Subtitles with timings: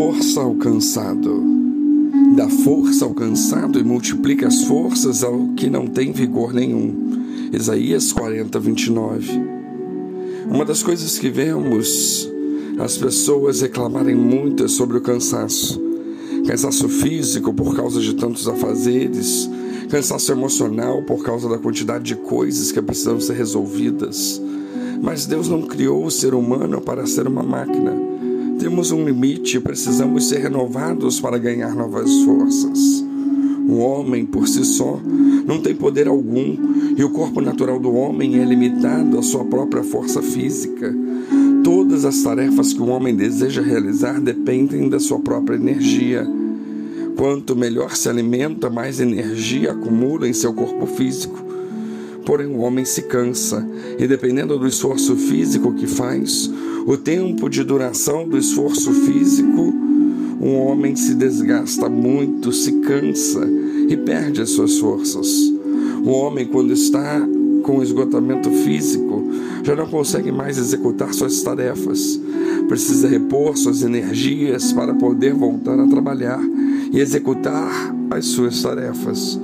[0.00, 1.44] força ao cansado.
[2.34, 7.50] Dá força ao cansado e multiplica as forças ao que não tem vigor nenhum.
[7.52, 9.42] Isaías 40, 29.
[10.50, 12.26] Uma das coisas que vemos
[12.78, 15.78] as pessoas reclamarem muito é sobre o cansaço.
[16.46, 19.50] Cansaço físico por causa de tantos afazeres,
[19.90, 24.40] cansaço emocional por causa da quantidade de coisas que precisam ser resolvidas.
[25.02, 28.19] Mas Deus não criou o ser humano para ser uma máquina.
[28.60, 33.02] Temos um limite e precisamos ser renovados para ganhar novas forças.
[33.66, 35.00] O homem, por si só,
[35.46, 36.58] não tem poder algum
[36.94, 40.94] e o corpo natural do homem é limitado à sua própria força física.
[41.64, 46.26] Todas as tarefas que o homem deseja realizar dependem da sua própria energia.
[47.16, 51.49] Quanto melhor se alimenta, mais energia acumula em seu corpo físico.
[52.30, 56.48] Porém, o homem se cansa, e dependendo do esforço físico que faz,
[56.86, 59.74] o tempo de duração do esforço físico,
[60.40, 63.44] um homem se desgasta muito, se cansa
[63.88, 65.52] e perde as suas forças.
[66.04, 67.20] O homem, quando está
[67.64, 69.24] com esgotamento físico,
[69.64, 72.20] já não consegue mais executar suas tarefas.
[72.68, 76.40] Precisa repor suas energias para poder voltar a trabalhar
[76.92, 79.36] e executar as suas tarefas.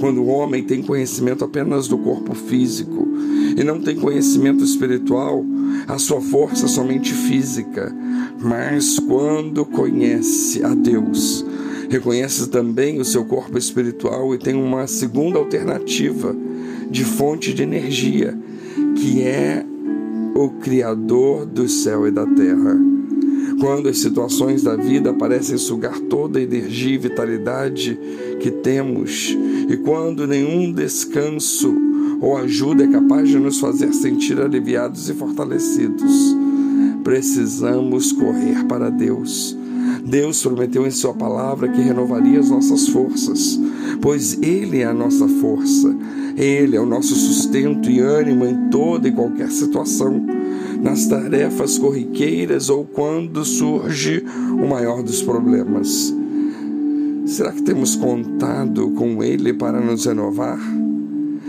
[0.00, 3.08] Quando o homem tem conhecimento apenas do corpo físico
[3.56, 5.44] e não tem conhecimento espiritual,
[5.86, 7.94] a sua força é somente física.
[8.40, 11.44] Mas quando conhece a Deus,
[11.88, 16.34] reconhece também o seu corpo espiritual e tem uma segunda alternativa
[16.90, 18.36] de fonte de energia,
[18.96, 19.64] que é
[20.34, 22.76] o Criador do céu e da terra.
[23.60, 27.98] Quando as situações da vida parecem sugar toda a energia e vitalidade
[28.40, 29.36] que temos,
[29.68, 31.74] e quando nenhum descanso
[32.20, 36.36] ou ajuda é capaz de nos fazer sentir aliviados e fortalecidos,
[37.02, 39.56] precisamos correr para Deus.
[40.04, 43.58] Deus prometeu em Sua palavra que renovaria as nossas forças,
[44.00, 45.94] pois Ele é a nossa força,
[46.36, 50.24] Ele é o nosso sustento e ânimo em toda e qualquer situação,
[50.82, 54.24] nas tarefas corriqueiras ou quando surge
[54.62, 56.14] o maior dos problemas.
[57.34, 60.60] Será que temos contado com Ele para nos renovar?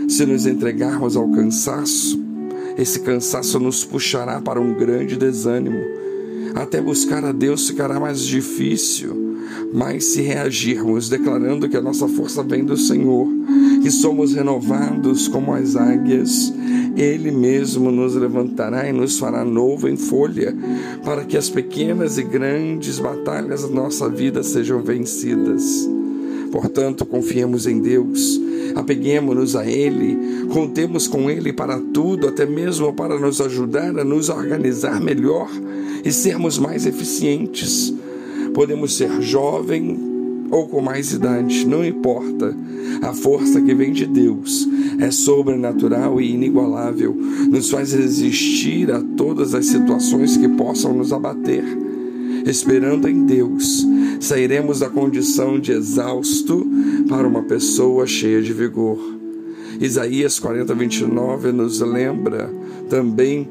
[0.08, 2.20] Se nos entregarmos ao cansaço,
[2.76, 5.78] esse cansaço nos puxará para um grande desânimo.
[6.56, 9.36] Até buscar a Deus ficará mais difícil.
[9.72, 13.28] Mas se reagirmos declarando que a nossa força vem do Senhor,
[13.80, 16.52] que somos renovados como as águias,
[16.96, 20.56] Ele mesmo nos levantará e nos fará novo em folha,
[21.04, 25.88] para que as pequenas e grandes batalhas da nossa vida sejam vencidas.
[26.50, 28.40] Portanto, confiemos em Deus
[28.76, 34.28] apeguemos-nos a Ele, contemos com Ele para tudo, até mesmo para nos ajudar a nos
[34.28, 35.48] organizar melhor
[36.04, 37.92] e sermos mais eficientes.
[38.52, 40.05] Podemos ser jovem
[40.50, 42.54] ou com mais idade, não importa.
[43.02, 44.68] A força que vem de Deus
[44.98, 47.14] é sobrenatural e inigualável,
[47.50, 51.64] nos faz resistir a todas as situações que possam nos abater.
[52.46, 53.86] Esperando em Deus,
[54.20, 56.66] sairemos da condição de exausto
[57.08, 58.98] para uma pessoa cheia de vigor.
[59.80, 62.50] Isaías 40, 29 nos lembra
[62.88, 63.48] também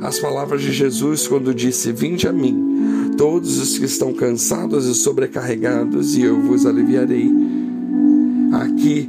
[0.00, 4.94] as palavras de Jesus quando disse: Vinde a mim, todos os que estão cansados e
[4.94, 7.30] sobrecarregados, e eu vos aliviarei.
[8.52, 9.08] Aqui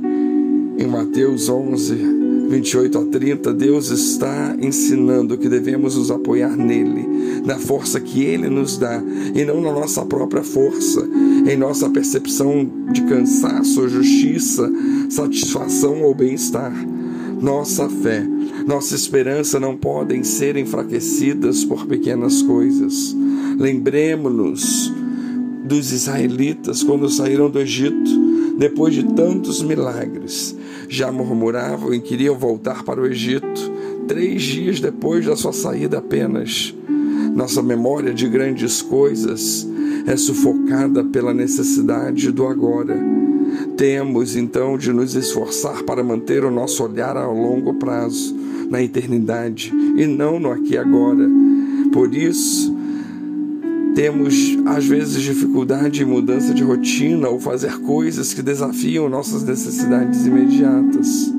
[0.78, 1.96] em Mateus 11,
[2.50, 8.48] 28 a 30, Deus está ensinando que devemos nos apoiar nele, na força que ele
[8.48, 9.02] nos dá,
[9.36, 11.08] e não na nossa própria força,
[11.48, 14.72] em nossa percepção de cansaço, justiça,
[15.10, 16.74] satisfação ou bem-estar.
[17.42, 18.26] Nossa fé,
[18.66, 23.16] nossa esperança não podem ser enfraquecidas por pequenas coisas.
[23.58, 24.94] Lembremos-nos
[25.64, 30.56] dos israelitas quando saíram do Egito, depois de tantos milagres
[30.90, 33.72] já murmuravam e queriam voltar para o Egito,
[34.08, 36.74] três dias depois da sua saída apenas.
[37.36, 39.68] Nossa memória de grandes coisas
[40.06, 42.98] é sufocada pela necessidade do agora.
[43.78, 48.36] Temos então de nos esforçar para manter o nosso olhar a longo prazo,
[48.72, 51.30] na eternidade e não no aqui e agora.
[51.94, 52.76] Por isso,
[53.94, 60.26] temos, às vezes, dificuldade em mudança de rotina ou fazer coisas que desafiam nossas necessidades
[60.26, 61.32] imediatas.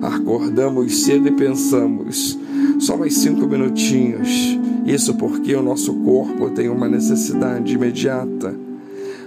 [0.00, 2.38] Acordamos cedo e pensamos,
[2.78, 4.56] só mais cinco minutinhos.
[4.86, 8.54] Isso porque o nosso corpo tem uma necessidade imediata.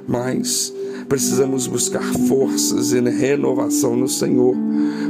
[0.07, 0.73] Mas
[1.09, 4.55] precisamos buscar forças e renovação no Senhor,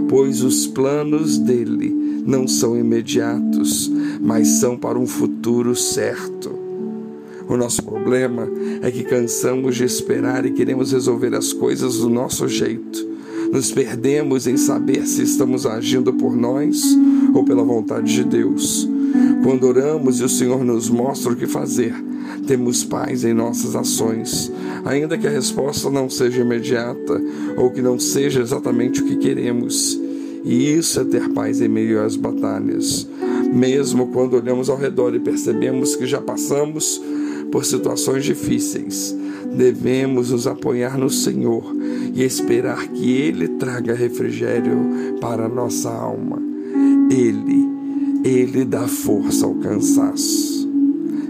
[0.08, 3.92] pois os planos dele não são imediatos,
[4.22, 6.58] mas são para um futuro certo.
[7.50, 8.48] O nosso problema
[8.82, 13.08] é que cansamos de esperar e queremos resolver as coisas do nosso jeito.
[13.52, 16.84] Nos perdemos em saber se estamos agindo por nós
[17.34, 18.88] ou pela vontade de Deus.
[19.44, 21.94] Quando oramos e o Senhor nos mostra o que fazer,
[22.42, 24.52] temos paz em nossas ações,
[24.86, 27.22] ainda que a resposta não seja imediata
[27.58, 30.00] ou que não seja exatamente o que queremos.
[30.44, 33.08] E isso é ter paz em meio às batalhas.
[33.54, 37.02] Mesmo quando olhamos ao redor e percebemos que já passamos
[37.52, 39.16] por situações difíceis,
[39.56, 41.76] devemos nos apoiar no Senhor
[42.14, 46.42] e esperar que Ele traga refrigério para a nossa alma.
[47.10, 47.68] Ele,
[48.24, 50.59] Ele dá força ao cansaço.